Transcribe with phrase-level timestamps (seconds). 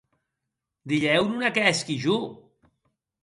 [0.87, 2.17] Dilhèu non ac hèsqui jo?